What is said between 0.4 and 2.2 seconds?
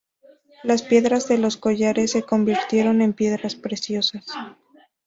Las piedras de los collares